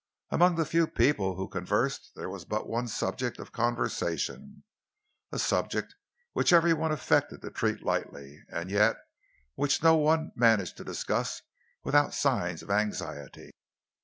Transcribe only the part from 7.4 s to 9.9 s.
to treat lightly, and yet which